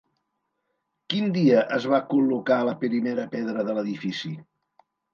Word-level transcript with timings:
Quin 1.15 1.29
dia 1.35 1.59
es 1.77 1.87
va 1.93 2.01
col·locar 2.15 2.59
la 2.71 2.75
primera 2.83 3.31
pedra 3.39 3.71
de 3.71 3.81
l'edifici? 3.81 4.37